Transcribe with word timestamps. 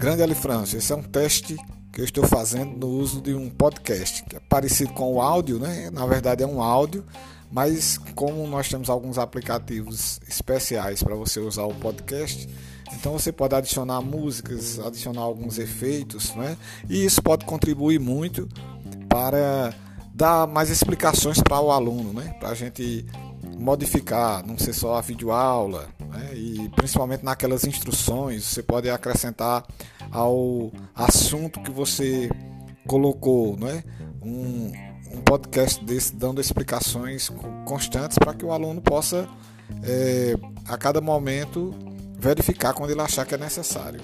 Grande 0.00 0.22
Alifrâncio, 0.22 0.78
esse 0.78 0.90
é 0.94 0.96
um 0.96 1.02
teste 1.02 1.58
que 1.92 2.00
eu 2.00 2.04
estou 2.06 2.26
fazendo 2.26 2.74
no 2.74 2.88
uso 2.88 3.20
de 3.20 3.34
um 3.34 3.50
podcast, 3.50 4.24
que 4.24 4.34
é 4.34 4.40
parecido 4.40 4.94
com 4.94 5.12
o 5.12 5.20
áudio, 5.20 5.58
né? 5.58 5.90
Na 5.92 6.06
verdade 6.06 6.42
é 6.42 6.46
um 6.46 6.62
áudio, 6.62 7.04
mas 7.52 7.98
como 8.14 8.46
nós 8.46 8.66
temos 8.66 8.88
alguns 8.88 9.18
aplicativos 9.18 10.18
especiais 10.26 11.02
para 11.02 11.14
você 11.14 11.38
usar 11.38 11.64
o 11.64 11.74
podcast, 11.74 12.48
então 12.94 13.12
você 13.12 13.30
pode 13.30 13.54
adicionar 13.54 14.00
músicas, 14.00 14.80
adicionar 14.80 15.20
alguns 15.20 15.58
efeitos, 15.58 16.34
né? 16.34 16.56
E 16.88 17.04
isso 17.04 17.20
pode 17.20 17.44
contribuir 17.44 18.00
muito 18.00 18.48
para 19.06 19.74
dar 20.14 20.46
mais 20.46 20.70
explicações 20.70 21.42
para 21.42 21.60
o 21.60 21.70
aluno, 21.70 22.14
né? 22.14 22.34
Para 22.40 22.48
a 22.48 22.54
gente 22.54 23.04
modificar, 23.58 24.46
não 24.46 24.56
ser 24.56 24.72
só 24.72 24.94
a 24.94 25.02
videoaula, 25.02 25.90
né? 26.10 26.30
e 26.34 26.68
principalmente 26.76 27.24
naquelas 27.24 27.64
instruções, 27.64 28.44
você 28.44 28.62
pode 28.62 28.88
acrescentar 28.90 29.64
ao 30.10 30.72
assunto 30.94 31.60
que 31.62 31.70
você 31.70 32.28
colocou, 32.86 33.56
né? 33.56 33.84
um, 34.22 34.72
um 35.12 35.20
podcast 35.22 35.84
desse 35.84 36.14
dando 36.14 36.40
explicações 36.40 37.30
constantes 37.64 38.18
para 38.18 38.34
que 38.34 38.44
o 38.44 38.52
aluno 38.52 38.80
possa, 38.80 39.28
é, 39.82 40.34
a 40.66 40.76
cada 40.76 41.00
momento, 41.00 41.74
verificar 42.18 42.74
quando 42.74 42.90
ele 42.90 43.00
achar 43.00 43.24
que 43.24 43.34
é 43.34 43.38
necessário. 43.38 44.00